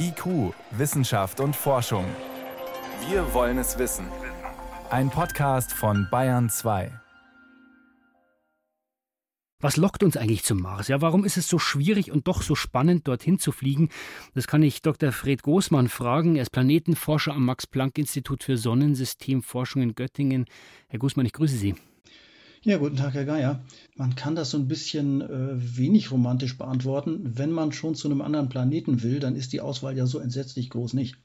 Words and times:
IQ, 0.00 0.54
Wissenschaft 0.70 1.40
und 1.40 1.54
Forschung. 1.54 2.04
Wir 3.08 3.34
wollen 3.34 3.58
es 3.58 3.78
wissen. 3.78 4.06
Ein 4.90 5.10
Podcast 5.10 5.72
von 5.72 6.08
Bayern 6.10 6.48
2. 6.48 6.90
Was 9.60 9.76
lockt 9.76 10.04
uns 10.04 10.16
eigentlich 10.16 10.44
zum 10.44 10.60
Mars? 10.60 10.88
Ja, 10.88 11.00
warum 11.02 11.24
ist 11.24 11.36
es 11.36 11.48
so 11.48 11.58
schwierig 11.58 12.12
und 12.12 12.28
doch 12.28 12.42
so 12.42 12.54
spannend, 12.54 13.08
dorthin 13.08 13.38
zu 13.38 13.50
fliegen? 13.50 13.88
Das 14.34 14.46
kann 14.46 14.62
ich 14.62 14.82
Dr. 14.82 15.10
Fred 15.10 15.42
Großmann 15.42 15.88
fragen. 15.88 16.36
Er 16.36 16.42
ist 16.42 16.50
Planetenforscher 16.50 17.34
am 17.34 17.44
Max-Planck-Institut 17.44 18.44
für 18.44 18.56
Sonnensystemforschung 18.56 19.82
in 19.82 19.94
Göttingen. 19.94 20.46
Herr 20.88 21.00
Großmann, 21.00 21.26
ich 21.26 21.32
grüße 21.32 21.56
Sie. 21.56 21.74
Ja, 22.68 22.76
guten 22.76 22.96
Tag, 22.96 23.14
Herr 23.14 23.24
Geier. 23.24 23.64
Man 23.96 24.14
kann 24.14 24.34
das 24.34 24.50
so 24.50 24.58
ein 24.58 24.68
bisschen 24.68 25.22
äh, 25.22 25.78
wenig 25.78 26.10
romantisch 26.10 26.58
beantworten. 26.58 27.20
Wenn 27.22 27.50
man 27.50 27.72
schon 27.72 27.94
zu 27.94 28.10
einem 28.10 28.20
anderen 28.20 28.50
Planeten 28.50 29.02
will, 29.02 29.20
dann 29.20 29.36
ist 29.36 29.54
die 29.54 29.62
Auswahl 29.62 29.96
ja 29.96 30.04
so 30.04 30.18
entsetzlich 30.18 30.68
groß 30.68 30.92
nicht. 30.92 31.16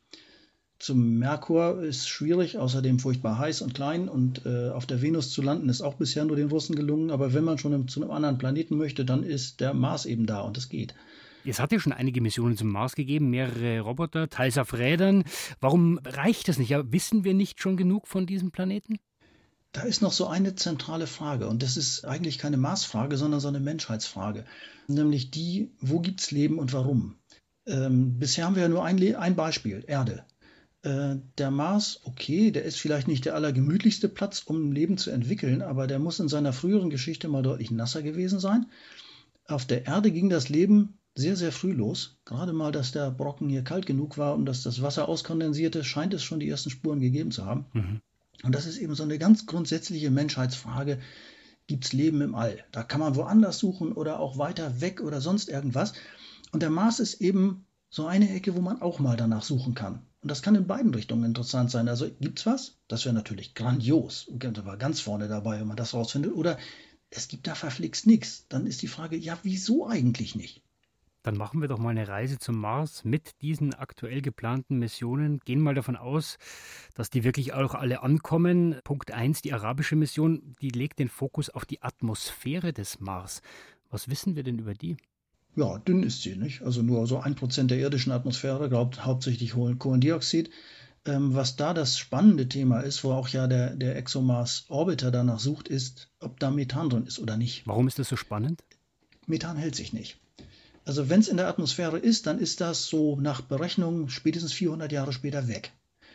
Zum 0.80 1.20
Merkur 1.20 1.84
ist 1.84 2.08
schwierig, 2.08 2.60
außerdem 2.60 2.98
furchtbar 2.98 3.40
heiß 3.40 3.62
und 3.62 3.74
klein. 3.74 4.08
Und 4.08 4.46
äh, 4.46 4.70
auf 4.70 4.86
der 4.86 5.02
Venus 5.02 5.32
zu 5.32 5.42
landen 5.42 5.68
ist 5.68 5.82
auch 5.82 5.96
bisher 5.96 6.24
nur 6.24 6.38
den 6.38 6.48
Russen 6.48 6.78
gelungen. 6.78 7.12
Aber 7.12 7.34
wenn 7.34 7.44
man 7.44 7.58
schon 7.58 7.90
zu 7.90 8.02
einem 8.02 8.12
anderen 8.12 8.38
Planeten 8.38 8.78
möchte, 8.78 9.04
dann 9.04 9.23
ist 9.23 9.60
der 9.60 9.73
Mars 9.73 10.06
eben 10.06 10.26
da 10.26 10.40
und 10.40 10.58
es 10.58 10.70
geht. 10.70 10.96
Es 11.44 11.60
hat 11.60 11.73
ja 11.73 11.80
schon 11.82 11.92
einige 11.92 12.22
Missionen 12.22 12.56
zum 12.56 12.70
Mars 12.70 12.96
gegeben, 12.96 13.30
mehrere 13.30 13.82
Roboter, 13.82 14.30
teils 14.30 14.58
auf 14.58 14.73
Rädern. 14.73 15.26
Warum 15.60 16.00
reicht 16.06 16.48
das 16.48 16.58
nicht? 16.58 16.70
Ja, 16.70 16.90
wissen 16.90 17.26
wir 17.26 17.34
nicht 17.34 17.60
schon 17.60 17.76
genug 17.76 18.08
von 18.08 18.26
diesem 18.26 18.52
Planeten? 18.52 18.98
Da 19.73 19.82
ist 19.82 20.04
noch 20.04 20.13
so 20.13 20.27
eine 20.27 20.55
zentrale 20.55 21.08
Frage 21.08 21.48
und 21.48 21.63
das 21.63 21.77
ist 21.77 22.05
eigentlich 22.05 22.38
keine 22.38 22.58
Marsfrage, 22.58 23.18
sondern 23.18 23.40
so 23.40 23.48
eine 23.48 23.59
Menschheitsfrage, 23.59 24.45
nämlich 24.88 25.31
die, 25.31 25.72
wo 25.80 26.00
gibt 26.00 26.22
es 26.22 26.30
Leben 26.30 26.59
und 26.59 26.73
warum? 26.73 27.16
Ähm, 27.66 28.20
bisher 28.20 28.45
haben 28.45 28.55
wir 28.55 28.62
ja 28.62 28.70
nur 28.70 28.86
ein, 28.86 29.16
ein 29.16 29.36
Beispiel, 29.36 29.84
Erde. 29.88 30.26
Äh, 30.84 31.16
der 31.40 31.50
Mars, 31.50 32.02
okay, 32.03 32.52
der 32.52 32.66
ist 32.66 32.78
vielleicht 32.78 33.08
nicht 33.08 33.25
der 33.25 33.33
allergemütlichste 33.33 34.09
Platz, 34.09 34.44
um 34.45 34.72
Leben 34.72 34.98
zu 34.98 35.09
entwickeln, 35.09 35.64
aber 35.64 35.88
der 35.88 35.98
muss 35.98 36.20
in 36.20 36.28
seiner 36.28 36.53
früheren 36.53 36.92
Geschichte 36.92 37.28
mal 37.28 37.42
deutlich 37.42 37.72
nasser 37.72 38.03
gewesen 38.03 38.39
sein. 38.39 38.67
Auf 39.48 39.66
der 39.66 39.88
Erde 39.88 40.11
ging 40.11 40.30
das 40.30 40.50
Leben 40.50 41.00
sehr, 41.16 41.36
sehr 41.36 41.52
früh 41.52 41.72
los. 41.72 42.20
Gerade 42.26 42.53
mal, 42.53 42.72
dass 42.72 42.92
der 42.92 43.11
Brocken 43.11 43.50
hier 43.50 43.64
kalt 43.64 43.88
genug 43.88 44.17
war 44.17 44.36
und 44.36 44.45
dass 44.45 44.61
das 44.61 44.81
Wasser 44.81 45.09
auskondensierte, 45.09 45.83
scheint 45.83 46.14
es 46.14 46.23
schon 46.23 46.39
die 46.39 46.50
ersten 46.50 46.70
Spuren 46.70 47.00
gegeben 47.00 47.31
zu 47.31 47.45
haben. 47.45 47.66
Mhm. 47.73 48.02
Und 48.42 48.56
das 48.56 48.66
ist 48.66 48.78
eben 48.78 48.95
so 48.95 49.03
eine 49.03 49.20
ganz 49.20 49.45
grundsätzliche 49.45 50.09
Menschheitsfrage. 50.09 51.00
Gibt 51.67 51.86
es 51.86 51.94
Leben 51.94 52.22
im 52.22 52.36
All? 52.36 52.64
Da 52.72 52.84
kann 52.84 53.00
man 53.00 53.16
woanders 53.16 53.59
suchen 53.59 53.94
oder 53.94 54.20
auch 54.20 54.38
weiter 54.38 54.81
weg 54.81 55.02
oder 55.02 55.22
sonst 55.22 55.50
irgendwas. 55.50 55.94
Und 56.52 56.61
der 56.61 56.70
Mars 56.70 57.00
ist 57.00 57.22
eben 57.22 57.66
so 57.89 58.06
eine 58.08 58.34
Ecke, 58.34 58.56
wo 58.56 58.61
man 58.61 58.81
auch 58.81 59.00
mal 59.00 59.16
danach 59.16 59.44
suchen 59.44 59.76
kann. 59.76 60.06
Und 60.22 60.31
das 60.31 60.42
kann 60.42 60.56
in 60.56 60.67
beiden 60.67 60.94
Richtungen 60.94 61.26
interessant 61.26 61.70
sein. 61.70 61.88
Also 61.88 62.09
gibt 62.20 62.39
es 62.39 62.45
was? 62.45 62.78
Das 62.88 63.06
wäre 63.06 63.14
natürlich 63.14 63.54
grandios. 63.54 64.28
Und 64.28 64.66
war 64.66 64.78
ganz 64.78 65.00
vorne 65.00 65.28
dabei, 65.28 65.59
wenn 65.59 65.67
man 65.67 65.78
das 65.78 65.94
rausfindet. 65.94 66.34
Oder 66.34 66.58
es 67.11 67.28
gibt 67.28 67.45
da 67.45 67.56
verflixt 67.56 68.08
nichts. 68.08 68.48
Dann 68.50 68.66
ist 68.66 68.81
die 68.81 68.88
Frage, 68.88 69.16
ja, 69.16 69.38
wieso 69.44 69.88
eigentlich 69.88 70.36
nicht? 70.36 70.62
Dann 71.24 71.38
machen 71.38 71.62
wir 71.62 71.70
doch 71.70 71.80
mal 71.80 71.90
eine 71.90 72.08
Reise 72.08 72.38
zum 72.38 72.58
Mars 72.60 73.06
mit 73.06 73.42
diesen 73.42 73.74
aktuell 73.74 74.22
geplanten 74.22 74.78
Missionen. 74.78 75.40
Gehen 75.40 75.62
mal 75.62 75.74
davon 75.74 75.96
aus, 75.96 76.38
dass 76.96 77.10
die 77.10 77.24
wirklich 77.24 77.54
auch 77.54 77.74
alle 77.76 78.04
ankommen. 78.04 78.76
Punkt 78.84 79.12
1, 79.12 79.42
die 79.42 79.54
arabische 79.54 79.96
Mission, 79.96 80.54
die 80.62 80.70
legt 80.70 81.00
den 81.00 81.08
Fokus 81.08 81.50
auf 81.50 81.66
die 81.66 81.82
Atmosphäre 81.82 82.74
des 82.74 83.00
Mars. 83.00 83.42
Was 83.90 84.10
wissen 84.10 84.36
wir 84.36 84.44
denn 84.44 84.60
über 84.60 84.74
die? 84.74 84.98
Ja, 85.56 85.78
dünn 85.78 86.04
ist 86.04 86.24
sie, 86.24 86.36
nicht? 86.36 86.62
Also 86.62 86.82
nur 86.82 87.08
so 87.08 87.20
ein 87.20 87.36
Prozent 87.36 87.72
der 87.72 87.78
irdischen 87.78 88.12
Atmosphäre, 88.12 88.68
glaubt 88.68 89.06
hauptsächlich 89.06 89.54
Kohlendioxid. 89.54 90.50
Ähm, 91.06 91.36
was 91.36 91.56
da 91.56 91.74
das 91.74 91.98
spannende 91.98 92.50
Thema 92.50 92.80
ist, 92.80 93.04
wo 93.04 93.12
auch 93.12 93.28
ja 93.30 93.48
der, 93.48 93.76
der 93.76 93.96
ExoMars 93.98 94.66
Orbiter 94.70 95.12
danach 95.12 95.40
sucht, 95.40 95.68
ist, 95.68 96.10
ob 96.20 96.39
da 96.39 96.50
Methan 96.50 96.89
drin 96.89 97.06
ist 97.06 97.20
oder 97.20 97.38
nicht. 97.38 97.67
Warum 97.67 97.88
ist 97.88 98.00
das 98.00 98.10
so 98.10 98.16
spannend? 98.16 98.64
Methan 99.28 99.58
hält 99.58 99.76
sich 99.76 99.94
nicht. 99.94 100.17
Also 100.86 101.10
wenn 101.10 101.21
es 101.21 101.27
in 101.27 101.38
der 101.38 101.48
Atmosphäre 101.48 101.98
ist, 101.98 102.27
dann 102.27 102.39
ist 102.39 102.61
das 102.61 102.86
so 102.86 103.16
nach 103.20 103.42
Berechnung 103.42 104.10
spätestens 104.10 104.54
400 104.54 104.92
Jahre 104.92 105.14
später 105.14 105.48
weg. 105.48 105.71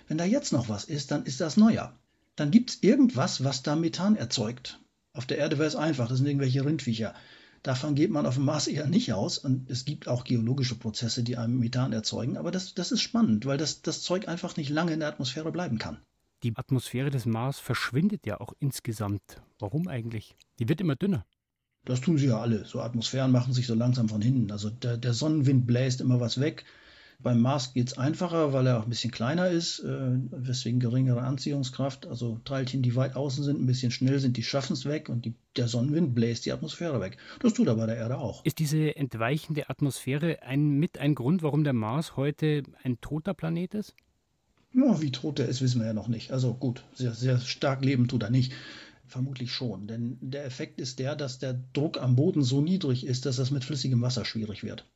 Wenn 0.09 0.19
da 0.19 0.25
jetzt 0.25 0.53
noch 0.53 0.69
was 0.69 0.85
ist, 0.85 1.11
dann 1.11 1.25
ist 1.25 1.41
das 1.41 1.57
neuer. 1.57 1.95
Dann 2.37 2.51
gibt 2.51 2.71
es 2.71 2.83
irgendwas, 2.83 3.45
was 3.45 3.63
da 3.63 3.77
Methan 3.77 4.17
erzeugt. 4.17 4.81
Auf 5.13 5.27
der 5.27 5.39
Erde 5.39 5.59
wäre 5.59 5.69
es 5.69 5.77
einfach, 5.77 6.09
das 6.09 6.19
sind 6.19 6.27
irgendwelche 6.27 6.65
Rindviecher. 6.65 7.15
Davon 7.63 7.95
geht 7.95 8.11
man 8.11 8.27
auf 8.27 8.37
dem 8.37 8.45
Mars 8.45 8.69
eher 8.69 8.87
nicht 8.87 9.13
aus. 9.13 9.39
Und 9.39 9.69
es 9.71 9.85
gibt 9.85 10.07
auch 10.07 10.25
geologische 10.25 10.77
Prozesse, 10.77 11.23
die 11.23 11.37
einem 11.37 11.59
Methan 11.59 11.93
erzeugen. 11.93 12.37
Aber 12.37 12.51
das, 12.51 12.75
das 12.75 12.93
ist 12.93 13.03
spannend, 13.03 13.47
weil 13.47 13.59
das, 13.59 13.83
das 13.83 14.03
Zeug 14.03 14.29
einfach 14.29 14.57
nicht 14.57 14.71
lange 14.71 14.93
in 14.93 15.01
der 15.01 15.09
Atmosphäre 15.09 15.51
bleiben 15.51 15.79
kann. 15.79 15.99
Die 16.45 16.57
Atmosphäre 16.57 17.11
des 17.11 17.27
Mars 17.27 17.59
verschwindet 17.59 18.25
ja 18.25 18.41
auch 18.41 18.53
insgesamt. 18.61 19.43
Warum 19.59 19.89
eigentlich? 19.89 20.37
Die 20.61 20.69
wird 20.69 20.81
immer 20.81 20.95
dünner. 20.95 21.27
Das 21.89 22.03
tun 22.03 22.19
sie 22.19 22.27
ja 22.27 22.39
alle. 22.39 22.67
So 22.67 22.83
Atmosphären 22.83 23.33
machen 23.33 23.55
sich 23.55 23.67
so 23.67 23.75
langsam 23.75 24.11
von 24.11 24.21
hinten. 24.21 24.53
Also 24.53 24.69
der, 24.69 24.99
der 24.99 25.15
Sonnenwind 25.15 25.67
bläst 25.67 26.03
immer 26.03 26.21
was 26.21 26.39
weg. 26.39 26.67
Beim 27.19 27.41
Mars 27.41 27.73
geht 27.73 27.89
es 27.89 27.97
einfacher, 27.97 28.53
weil 28.53 28.67
er 28.67 28.79
auch 28.79 28.83
ein 28.83 28.91
bisschen 28.91 29.11
kleiner 29.11 29.49
ist, 29.49 29.81
äh, 29.81 30.11
weswegen 30.31 30.81
geringere 30.81 31.23
Anziehungskraft. 31.23 32.07
Also 32.07 32.41
Teilchen, 32.45 32.83
die 32.83 32.95
weit 32.95 33.17
außen 33.17 33.43
sind, 33.43 33.59
ein 33.59 33.67
bisschen 33.67 33.91
schnell 33.91 34.19
sind, 34.19 34.37
die 34.37 34.43
schaffen 34.43 34.75
es 34.75 34.85
weg 34.85 35.09
und 35.09 35.25
die, 35.25 35.35
der 35.57 35.67
Sonnenwind 35.67 36.15
bläst 36.15 36.45
die 36.45 36.53
Atmosphäre 36.53 37.01
weg. 37.01 37.17
Das 37.41 37.55
tut 37.55 37.69
er 37.69 37.77
bei 37.77 37.87
der 37.87 37.97
Erde 37.97 38.19
auch. 38.19 38.45
Ist 38.45 38.59
diese 38.59 38.95
entweichende 38.95 39.71
Atmosphäre 39.71 40.43
ein, 40.43 40.79
mit 40.79 40.99
ein 40.99 41.15
Grund, 41.15 41.43
warum 41.43 41.65
der 41.65 41.73
Mars 41.73 42.19
heute 42.19 42.65
ein 42.83 43.01
toter 43.01 43.33
Planet 43.33 43.73
ist? 43.73 43.95
Ja, 44.75 45.01
wie 45.01 45.11
tot 45.11 45.39
er 45.39 45.49
ist, 45.49 45.63
wissen 45.63 45.81
wir 45.81 45.87
ja 45.87 45.95
noch 45.95 46.09
nicht. 46.09 46.31
Also 46.31 46.53
gut, 46.53 46.85
sehr, 46.93 47.15
sehr 47.15 47.39
stark 47.39 47.83
leben 47.83 48.07
tut 48.07 48.23
er 48.23 48.31
nicht. 48.31 48.53
Vermutlich 49.09 49.53
schon, 49.53 49.87
denn 49.89 50.19
der 50.21 50.45
Effekt 50.45 50.81
ist 50.81 50.99
der, 50.99 51.17
dass 51.17 51.39
der 51.39 51.55
Druck 51.73 52.01
am 52.01 52.15
Boden 52.15 52.43
so 52.43 52.61
niedrig 52.61 53.07
ist, 53.07 53.27
dass 53.27 53.37
das 53.37 53.51
mit 53.51 53.65
flüssigem 53.65 54.03
Wasser 54.03 54.25
schwierig 54.25 54.63
wird 54.63 54.87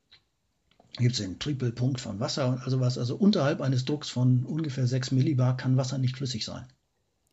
gibt 0.99 1.13
es 1.13 1.21
den 1.21 1.39
Triple-Punkt 1.39 2.01
von 2.01 2.21
Wasser 2.21 2.49
und 2.49 2.63
also 2.63 2.81
was. 2.81 2.99
Also 2.99 3.17
unterhalb 3.17 3.61
eines 3.61 3.85
Drucks 3.85 4.11
von 4.11 4.45
ungefähr 4.45 4.87
6 4.87 5.13
Millibar 5.13 5.57
kann 5.57 5.77
Wasser 5.77 5.99
nicht 5.99 6.17
flüssig 6.17 6.45
sein. 6.45 6.67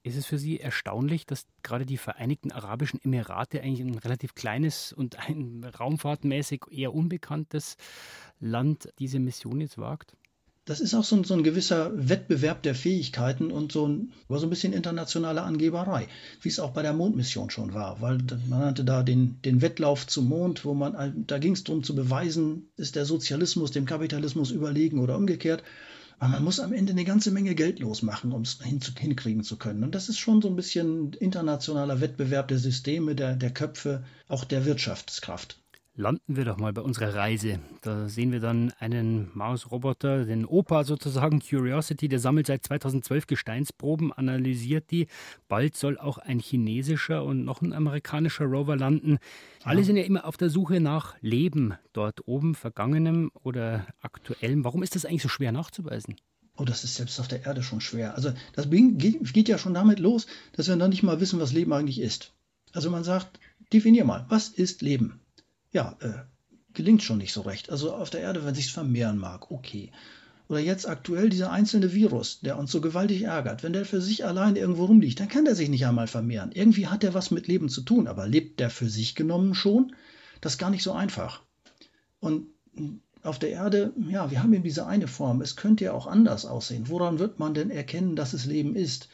Ist 0.02 0.16
es 0.16 0.26
für 0.26 0.38
Sie 0.38 0.60
erstaunlich, 0.60 1.26
dass 1.26 1.46
gerade 1.62 1.86
die 1.86 1.98
Vereinigten 1.98 2.54
Arabischen 2.54 3.02
Emirate 3.04 3.62
eigentlich 3.62 3.82
ein 3.82 4.00
relativ 4.00 4.34
kleines 4.34 4.94
und 4.94 5.20
ein 5.20 5.66
raumfahrtmäßig 5.66 6.64
eher 6.72 6.94
unbekanntes 6.94 7.76
Land 8.40 8.90
diese 8.98 9.20
Mission 9.20 9.60
jetzt 9.60 9.78
wagt? 9.78 10.16
Das 10.70 10.82
ist 10.82 10.94
auch 10.94 11.04
so 11.04 11.16
ein, 11.16 11.24
so 11.24 11.34
ein, 11.34 11.42
gewisser 11.42 11.92
Wettbewerb 11.96 12.62
der 12.62 12.76
Fähigkeiten 12.76 13.50
und 13.50 13.72
so 13.72 13.88
ein, 13.88 14.14
so 14.30 14.46
ein 14.46 14.52
bisschen 14.52 14.72
internationale 14.72 15.42
Angeberei, 15.42 16.08
wie 16.44 16.50
es 16.50 16.60
auch 16.60 16.70
bei 16.70 16.84
der 16.84 16.94
Mondmission 16.94 17.50
schon 17.50 17.74
war, 17.74 18.02
weil 18.02 18.20
man 18.48 18.60
nannte 18.60 18.84
da 18.84 19.02
den, 19.02 19.42
den 19.42 19.64
Wettlauf 19.64 20.06
zum 20.06 20.30
Mond, 20.30 20.66
wo 20.66 20.76
man, 20.76 21.26
da 21.26 21.40
ging 21.40 21.54
es 21.54 21.64
darum 21.64 21.82
zu 21.82 21.96
beweisen, 21.96 22.68
ist 22.78 22.96
der 22.96 23.06
Sozialismus 23.06 23.72
dem 23.72 23.88
Kapitalismus 23.88 24.52
überlegen 24.52 25.00
oder 25.00 25.18
umgekehrt. 25.18 25.64
Aber 26.20 26.34
man 26.34 26.44
muss 26.44 26.60
am 26.60 26.74
Ende 26.74 26.92
eine 26.92 27.06
ganze 27.06 27.32
Menge 27.32 27.56
Geld 27.56 27.80
losmachen, 27.80 28.32
um 28.32 28.44
es 28.44 28.60
hin, 28.62 28.80
hinkriegen 28.96 29.44
zu 29.44 29.58
können. 29.58 29.84
Und 29.84 29.96
das 29.96 30.08
ist 30.08 30.20
schon 30.20 30.40
so 30.40 30.50
ein 30.50 30.56
bisschen 30.56 31.14
internationaler 31.14 32.00
Wettbewerb 32.00 32.48
der 32.48 32.60
Systeme, 32.60 33.16
der, 33.16 33.36
der 33.36 33.52
Köpfe, 33.52 34.04
auch 34.28 34.44
der 34.44 34.66
Wirtschaftskraft. 34.66 35.58
Landen 36.00 36.38
wir 36.38 36.46
doch 36.46 36.58
mal 36.58 36.72
bei 36.72 36.82
unserer 36.82 37.14
Reise. 37.14 37.60
Da 37.82 38.08
sehen 38.08 38.32
wir 38.32 38.40
dann 38.40 38.72
einen 38.80 39.32
Mars-Roboter, 39.34 40.24
den 40.24 40.46
Opa 40.46 40.86
sozusagen, 40.86 41.42
Curiosity, 41.42 42.08
der 42.08 42.20
sammelt 42.20 42.48
seit 42.48 42.66
2012 42.66 43.28
Gesteinsproben, 43.28 44.14
analysiert 44.14 44.92
die. 44.92 45.08
Bald 45.50 45.76
soll 45.76 45.98
auch 45.98 46.18
ein 46.18 46.40
chinesischer 46.40 47.26
und 47.26 47.44
noch 47.44 47.62
ein 47.62 47.74
amerikanischer 47.74 48.46
Rover 48.46 48.78
landen. 48.78 49.18
Alle 49.64 49.84
sind 49.84 49.98
ja 49.98 50.04
immer 50.04 50.24
auf 50.24 50.38
der 50.38 50.50
Suche 50.50 50.80
nach 50.80 51.18
Leben 51.20 51.74
dort 51.92 52.26
oben, 52.30 52.56
vergangenem 52.56 53.30
oder 53.44 53.86
aktuellem. 54.00 54.64
Warum 54.64 54.84
ist 54.84 54.96
das 54.96 55.04
eigentlich 55.04 55.24
so 55.24 55.28
schwer 55.28 55.52
nachzuweisen? 55.52 56.16
Oh, 56.56 56.64
das 56.64 56.86
ist 56.86 56.96
selbst 56.96 57.20
auf 57.20 57.28
der 57.28 57.46
Erde 57.46 57.62
schon 57.62 57.82
schwer. 57.82 58.16
Also 58.16 58.32
das 58.54 58.70
geht 58.70 59.50
ja 59.50 59.58
schon 59.58 59.74
damit 59.74 60.00
los, 60.00 60.28
dass 60.54 60.70
wir 60.70 60.78
noch 60.78 60.88
nicht 60.88 61.04
mal 61.04 61.20
wissen, 61.20 61.42
was 61.42 61.52
Leben 61.52 61.74
eigentlich 61.74 62.00
ist. 62.00 62.32
Also 62.72 62.90
man 62.90 63.04
sagt, 63.04 63.42
definier 63.74 64.06
mal, 64.06 64.26
was 64.30 64.48
ist 64.48 64.82
Leben? 64.82 65.20
Ja, 65.72 65.98
äh, 66.02 66.14
gelingt 66.74 67.04
schon 67.04 67.18
nicht 67.18 67.34
so 67.34 67.42
recht. 67.42 67.70
Also 67.70 67.94
auf 67.94 68.10
der 68.10 68.22
Erde, 68.22 68.46
wenn 68.46 68.56
sich 68.56 68.72
vermehren 68.72 69.18
mag, 69.18 69.52
okay. 69.52 69.92
Oder 70.48 70.60
jetzt 70.60 70.88
aktuell 70.88 71.30
dieser 71.30 71.52
einzelne 71.52 71.94
Virus, 71.94 72.40
der 72.42 72.58
uns 72.58 72.72
so 72.72 72.82
gewaltig 72.82 73.22
ärgert. 73.22 73.62
Wenn 73.62 73.74
der 73.74 73.86
für 73.86 74.02
sich 74.02 74.26
allein 74.26 74.56
irgendwo 74.56 74.86
rumliegt, 74.86 75.20
dann 75.20 75.28
kann 75.28 75.46
der 75.46 75.54
sich 75.54 75.70
nicht 75.70 75.86
einmal 75.86 76.08
vermehren. 76.08 76.52
Irgendwie 76.52 76.88
hat 76.88 77.04
der 77.04 77.14
was 77.14 77.30
mit 77.30 77.48
Leben 77.48 77.70
zu 77.70 77.82
tun, 77.82 78.08
aber 78.08 78.28
lebt 78.28 78.60
der 78.60 78.72
für 78.72 78.90
sich 78.90 79.14
genommen 79.14 79.54
schon? 79.54 79.96
Das 80.42 80.54
ist 80.54 80.58
gar 80.58 80.72
nicht 80.72 80.82
so 80.82 80.92
einfach. 80.92 81.44
Und 82.20 82.48
auf 83.22 83.38
der 83.38 83.50
Erde, 83.50 83.94
ja, 84.10 84.32
wir 84.32 84.42
haben 84.42 84.54
eben 84.54 84.64
diese 84.64 84.88
eine 84.88 85.08
Form. 85.08 85.42
Es 85.42 85.56
könnte 85.56 85.86
ja 85.86 85.94
auch 85.94 86.08
anders 86.08 86.46
aussehen. 86.46 86.88
Woran 86.88 87.20
wird 87.20 87.38
man 87.38 87.54
denn 87.54 87.70
erkennen, 87.70 88.16
dass 88.16 88.34
es 88.34 88.46
Leben 88.46 88.76
ist? 88.76 89.10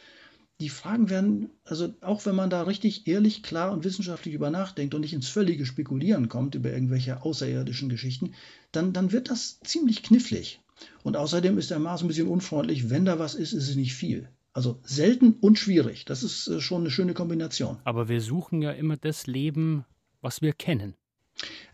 Die 0.62 0.70
Fragen 0.70 1.10
werden, 1.10 1.50
also 1.66 1.94
auch 2.02 2.26
wenn 2.26 2.36
man 2.36 2.50
da 2.50 2.64
richtig 2.64 3.08
ehrlich, 3.08 3.44
klar 3.44 3.72
und 3.72 3.84
wissenschaftlich 3.84 4.34
über 4.34 4.50
nachdenkt 4.50 4.94
und 4.94 5.02
nicht 5.02 5.14
ins 5.14 5.28
völlige 5.28 5.66
Spekulieren 5.66 6.30
kommt 6.30 6.56
über 6.56 6.72
irgendwelche 6.72 7.24
außerirdischen 7.24 7.90
Geschichten, 7.90 8.34
dann, 8.72 8.94
dann 8.94 9.12
wird 9.12 9.30
das 9.30 9.60
ziemlich 9.62 10.04
knifflig. 10.04 10.62
Und 11.04 11.18
außerdem 11.18 11.58
ist 11.58 11.72
der 11.72 11.80
Mars 11.80 12.02
ein 12.02 12.08
bisschen 12.08 12.28
unfreundlich. 12.28 12.90
Wenn 12.90 13.06
da 13.06 13.20
was 13.20 13.36
ist, 13.36 13.54
ist 13.54 13.70
es 13.70 13.76
nicht 13.76 13.94
viel. 13.94 14.30
Also 14.54 14.80
selten 14.84 15.34
und 15.34 15.60
schwierig. 15.60 16.06
Das 16.06 16.24
ist 16.24 16.48
äh, 16.48 16.62
schon 16.62 16.82
eine 16.82 16.92
schöne 16.92 17.14
Kombination. 17.14 17.78
Aber 17.84 18.08
wir 18.08 18.22
suchen 18.22 18.62
ja 18.62 18.72
immer 18.72 18.96
das 18.96 19.28
Leben, 19.28 19.84
was 20.22 20.42
wir 20.42 20.54
kennen. 20.54 20.96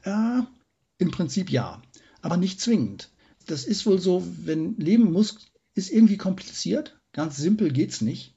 Ja, 0.04 0.48
im 0.98 1.12
Prinzip 1.12 1.52
ja, 1.52 1.82
aber 2.22 2.38
nicht 2.38 2.60
zwingend. 2.60 3.12
Das 3.46 3.66
ist 3.66 3.86
wohl 3.86 4.00
so, 4.00 4.24
wenn 4.44 4.76
Leben 4.78 5.12
muss, 5.12 5.52
ist 5.76 5.92
irgendwie 5.92 6.18
kompliziert. 6.18 7.00
Ganz 7.14 7.38
simpel 7.38 7.72
geht's 7.72 8.02
nicht. 8.02 8.36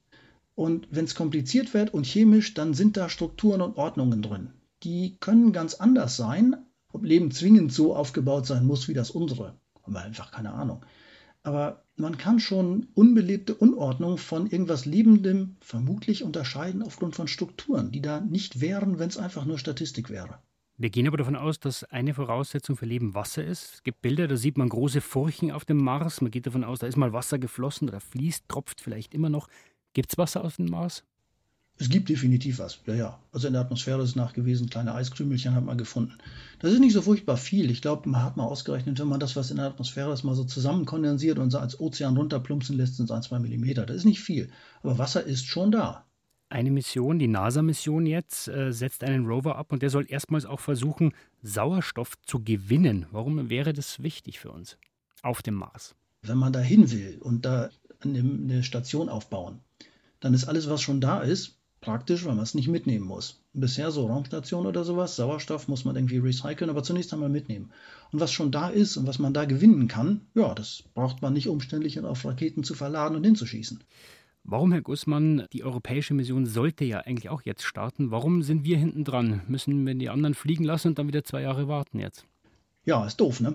Und 0.54 0.86
wenn 0.90 1.04
es 1.04 1.14
kompliziert 1.14 1.74
wird 1.74 1.92
und 1.92 2.06
chemisch, 2.06 2.54
dann 2.54 2.74
sind 2.74 2.96
da 2.96 3.08
Strukturen 3.08 3.60
und 3.60 3.76
Ordnungen 3.76 4.22
drin. 4.22 4.50
Die 4.82 5.16
können 5.18 5.52
ganz 5.52 5.74
anders 5.74 6.16
sein. 6.16 6.56
Ob 6.92 7.04
Leben 7.04 7.32
zwingend 7.32 7.72
so 7.72 7.96
aufgebaut 7.96 8.46
sein 8.46 8.64
muss 8.64 8.86
wie 8.86 8.94
das 8.94 9.10
unsere, 9.10 9.58
haben 9.82 9.92
wir 9.94 10.02
einfach 10.02 10.30
keine 10.30 10.52
Ahnung. 10.52 10.84
Aber 11.42 11.84
man 11.96 12.16
kann 12.18 12.38
schon 12.40 12.88
unbelebte 12.94 13.54
Unordnung 13.54 14.16
von 14.16 14.46
irgendwas 14.46 14.86
Lebendem 14.86 15.56
vermutlich 15.60 16.22
unterscheiden 16.22 16.82
aufgrund 16.82 17.16
von 17.16 17.28
Strukturen, 17.28 17.90
die 17.90 18.00
da 18.00 18.20
nicht 18.20 18.60
wären, 18.60 18.98
wenn 18.98 19.08
es 19.08 19.18
einfach 19.18 19.44
nur 19.44 19.58
Statistik 19.58 20.08
wäre. 20.08 20.38
Wir 20.76 20.90
gehen 20.90 21.06
aber 21.06 21.18
davon 21.18 21.36
aus, 21.36 21.60
dass 21.60 21.84
eine 21.84 22.14
Voraussetzung 22.14 22.76
für 22.76 22.86
Leben 22.86 23.14
Wasser 23.14 23.44
ist. 23.44 23.74
Es 23.74 23.82
gibt 23.84 24.02
Bilder, 24.02 24.26
da 24.26 24.36
sieht 24.36 24.58
man 24.58 24.68
große 24.68 25.00
Furchen 25.00 25.52
auf 25.52 25.64
dem 25.64 25.76
Mars. 25.76 26.20
Man 26.20 26.32
geht 26.32 26.46
davon 26.46 26.64
aus, 26.64 26.80
da 26.80 26.88
ist 26.88 26.96
mal 26.96 27.12
Wasser 27.12 27.38
geflossen 27.38 27.88
oder 27.88 28.00
fließt, 28.00 28.48
tropft 28.48 28.80
vielleicht 28.80 29.14
immer 29.14 29.28
noch. 29.28 29.48
Gibt 29.94 30.12
es 30.12 30.18
Wasser 30.18 30.44
auf 30.44 30.56
dem 30.56 30.66
Mars? 30.66 31.04
Es 31.76 31.88
gibt 31.88 32.08
definitiv 32.08 32.60
was, 32.60 32.78
ja, 32.86 32.94
ja. 32.94 33.18
Also 33.32 33.48
in 33.48 33.52
der 33.52 33.62
Atmosphäre 33.62 34.02
ist 34.02 34.14
nachgewiesen, 34.14 34.70
kleine 34.70 34.94
Eiskrümelchen 34.94 35.56
hat 35.56 35.64
man 35.64 35.76
gefunden. 35.76 36.14
Das 36.60 36.72
ist 36.72 36.78
nicht 36.78 36.92
so 36.92 37.02
furchtbar 37.02 37.36
viel. 37.36 37.68
Ich 37.68 37.82
glaube, 37.82 38.08
man 38.08 38.22
hat 38.22 38.36
mal 38.36 38.44
ausgerechnet, 38.44 39.00
wenn 39.00 39.08
man 39.08 39.18
das, 39.18 39.34
was 39.34 39.50
in 39.50 39.56
der 39.56 39.66
Atmosphäre 39.66 40.12
ist, 40.12 40.22
mal 40.22 40.36
so 40.36 40.44
zusammenkondensiert 40.44 41.38
und 41.38 41.50
so 41.50 41.58
als 41.58 41.80
Ozean 41.80 42.16
runterplumpsen 42.16 42.76
lässt, 42.76 42.96
sind 42.96 43.06
es 43.06 43.10
ein, 43.10 43.22
zwei 43.22 43.40
Millimeter. 43.40 43.86
Das 43.86 43.96
ist 43.96 44.04
nicht 44.04 44.20
viel. 44.20 44.50
Aber 44.84 44.98
Wasser 44.98 45.24
ist 45.24 45.46
schon 45.46 45.72
da. 45.72 46.04
Eine 46.48 46.70
Mission, 46.70 47.18
die 47.18 47.26
NASA-Mission 47.26 48.06
jetzt, 48.06 48.46
äh, 48.46 48.72
setzt 48.72 49.02
einen 49.02 49.26
Rover 49.26 49.56
ab 49.56 49.72
und 49.72 49.82
der 49.82 49.90
soll 49.90 50.06
erstmals 50.08 50.46
auch 50.46 50.60
versuchen, 50.60 51.12
Sauerstoff 51.42 52.12
zu 52.22 52.44
gewinnen. 52.44 53.06
Warum 53.10 53.50
wäre 53.50 53.72
das 53.72 54.00
wichtig 54.00 54.38
für 54.38 54.52
uns 54.52 54.78
auf 55.22 55.42
dem 55.42 55.54
Mars? 55.54 55.96
Wenn 56.26 56.38
man 56.38 56.52
da 56.52 56.60
hin 56.60 56.90
will 56.90 57.18
und 57.20 57.44
da 57.44 57.70
eine 58.00 58.62
Station 58.62 59.08
aufbauen, 59.08 59.60
dann 60.20 60.34
ist 60.34 60.46
alles, 60.46 60.68
was 60.68 60.80
schon 60.80 61.00
da 61.00 61.20
ist, 61.20 61.58
praktisch, 61.80 62.24
weil 62.24 62.34
man 62.34 62.42
es 62.44 62.54
nicht 62.54 62.68
mitnehmen 62.68 63.06
muss. 63.06 63.42
Bisher 63.52 63.90
so 63.90 64.06
Raumstation 64.06 64.66
oder 64.66 64.84
sowas, 64.84 65.16
Sauerstoff 65.16 65.68
muss 65.68 65.84
man 65.84 65.96
irgendwie 65.96 66.18
recyceln, 66.18 66.70
aber 66.70 66.82
zunächst 66.82 67.12
einmal 67.12 67.28
mitnehmen. 67.28 67.70
Und 68.10 68.20
was 68.20 68.32
schon 68.32 68.50
da 68.50 68.68
ist 68.68 68.96
und 68.96 69.06
was 69.06 69.18
man 69.18 69.34
da 69.34 69.44
gewinnen 69.44 69.86
kann, 69.86 70.22
ja, 70.34 70.54
das 70.54 70.82
braucht 70.94 71.20
man 71.20 71.34
nicht 71.34 71.48
umständlich 71.48 72.00
auf 72.00 72.24
Raketen 72.24 72.64
zu 72.64 72.74
verladen 72.74 73.16
und 73.16 73.24
hinzuschießen. 73.24 73.80
Warum, 74.44 74.72
Herr 74.72 74.82
Gussmann, 74.82 75.46
die 75.52 75.64
europäische 75.64 76.14
Mission 76.14 76.46
sollte 76.46 76.84
ja 76.84 77.00
eigentlich 77.00 77.30
auch 77.30 77.42
jetzt 77.42 77.62
starten. 77.62 78.10
Warum 78.10 78.42
sind 78.42 78.64
wir 78.64 78.76
hinten 78.76 79.04
dran? 79.04 79.42
Müssen 79.48 79.86
wir 79.86 79.94
die 79.94 80.10
anderen 80.10 80.34
fliegen 80.34 80.64
lassen 80.64 80.88
und 80.88 80.98
dann 80.98 81.08
wieder 81.08 81.24
zwei 81.24 81.42
Jahre 81.42 81.68
warten 81.68 81.98
jetzt? 81.98 82.26
Ja, 82.84 83.06
ist 83.06 83.20
doof, 83.20 83.40
ne? 83.40 83.54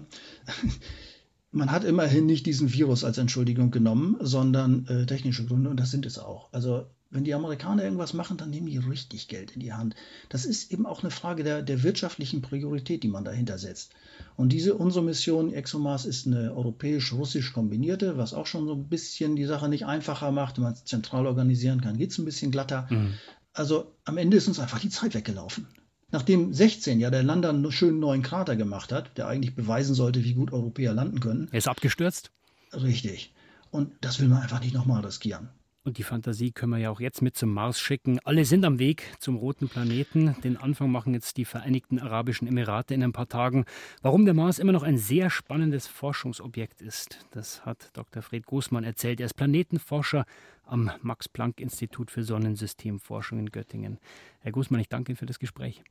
Man 1.52 1.72
hat 1.72 1.84
immerhin 1.84 2.26
nicht 2.26 2.46
diesen 2.46 2.72
Virus 2.72 3.04
als 3.04 3.18
Entschuldigung 3.18 3.72
genommen, 3.72 4.18
sondern 4.20 4.86
äh, 4.88 5.06
technische 5.06 5.46
Gründe 5.46 5.70
und 5.70 5.80
das 5.80 5.90
sind 5.90 6.06
es 6.06 6.20
auch. 6.20 6.50
Also 6.52 6.86
wenn 7.12 7.24
die 7.24 7.34
Amerikaner 7.34 7.84
irgendwas 7.84 8.14
machen, 8.14 8.38
dann 8.38 8.52
nehmen 8.52 8.68
die 8.68 8.78
richtig 8.78 9.28
Geld 9.28 9.52
in 9.52 9.60
die 9.62 9.74
Hand. 9.74 9.96
Das 10.30 10.46
ist 10.46 10.72
eben 10.72 10.86
auch 10.86 11.02
eine 11.02 11.10
Frage 11.10 11.44
der, 11.44 11.64
der 11.64 11.82
wirtschaftlichen 11.82 12.44
Priorität, 12.44 13.02
die 13.02 13.08
man 13.08 13.26
dahinter 13.26 13.58
setzt. 13.58 13.94
Und 14.36 14.50
diese 14.54 14.76
unsere 14.76 15.04
Mission 15.04 15.52
ExoMars 15.52 16.06
ist 16.06 16.28
eine 16.28 16.54
europäisch-russisch 16.54 17.52
kombinierte, 17.52 18.18
was 18.18 18.36
auch 18.36 18.46
schon 18.46 18.68
so 18.68 18.74
ein 18.74 18.90
bisschen 18.90 19.36
die 19.36 19.46
Sache 19.46 19.70
nicht 19.70 19.88
einfacher 19.88 20.32
macht. 20.32 20.58
Wenn 20.58 20.66
man 20.66 20.74
es 20.74 20.86
zentral 20.86 21.26
organisieren 21.26 21.82
kann, 21.82 21.98
geht 21.98 22.12
es 22.12 22.20
ein 22.20 22.26
bisschen 22.26 22.52
glatter. 22.52 22.88
Mhm. 22.92 23.16
Also 23.54 23.96
am 24.06 24.18
Ende 24.18 24.38
ist 24.38 24.48
uns 24.48 24.60
einfach 24.60 24.80
die 24.80 24.90
Zeit 24.90 25.16
weggelaufen. 25.16 25.68
Nachdem 26.12 26.54
16 26.54 27.00
ja 27.00 27.10
der 27.10 27.24
Lander 27.24 27.50
einen 27.50 27.72
schönen 27.72 28.00
neuen 28.00 28.24
Krater 28.24 28.56
gemacht 28.56 28.92
hat, 28.92 29.18
der 29.18 29.28
eigentlich 29.28 29.56
beweisen 29.56 29.94
sollte, 29.94 30.24
wie 30.24 30.34
gut 30.34 30.52
Europäer 30.52 30.94
landen 30.94 31.20
können. 31.20 31.48
Er 31.52 31.60
ist 31.60 31.68
abgestürzt? 31.68 32.32
Richtig. 32.74 33.34
Und 33.72 33.92
das 34.02 34.20
will 34.20 34.28
man 34.28 34.42
einfach 34.42 34.62
nicht 34.62 34.74
nochmal 34.74 35.06
riskieren. 35.06 35.50
Und 35.84 35.98
die 35.98 36.04
Fantasie 36.04 36.52
können 36.52 36.74
wir 36.74 36.80
ja 36.80 36.90
auch 36.90 37.00
jetzt 37.00 37.22
mit 37.22 37.38
zum 37.38 37.54
Mars 37.54 37.80
schicken. 37.80 38.20
Alle 38.26 38.44
sind 38.44 38.66
am 38.66 38.80
Weg 38.80 39.14
zum 39.20 39.38
roten 39.38 39.70
Planeten. 39.70 40.36
Den 40.44 40.58
Anfang 40.58 40.92
machen 40.92 41.14
jetzt 41.14 41.38
die 41.38 41.46
Vereinigten 41.46 42.00
Arabischen 42.00 42.48
Emirate 42.48 42.94
in 42.94 43.04
ein 43.04 43.14
paar 43.14 43.30
Tagen. 43.30 43.66
Warum 44.02 44.26
der 44.26 44.34
Mars 44.34 44.60
immer 44.60 44.74
noch 44.74 44.84
ein 44.84 44.98
sehr 44.98 45.30
spannendes 45.30 45.88
Forschungsobjekt 45.88 46.82
ist, 46.82 47.26
das 47.32 47.66
hat 47.66 47.90
Dr. 47.94 48.22
Fred 48.22 48.46
Großmann 48.46 48.84
erzählt. 48.84 49.20
Er 49.20 49.28
ist 49.28 49.36
Planetenforscher 49.36 50.26
am 50.64 50.92
Max-Planck-Institut 51.02 52.12
für 52.12 52.24
Sonnensystemforschung 52.24 53.40
in 53.40 53.50
Göttingen. 53.50 54.00
Herr 54.42 54.52
Großmann, 54.52 54.82
ich 54.82 54.90
danke 54.90 55.14
Ihnen 55.14 55.18
für 55.18 55.26
das 55.26 55.40
Gespräch. 55.40 55.82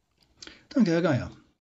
Danke, 0.71 0.93
Herr 0.93 1.03
Geier. 1.03 1.31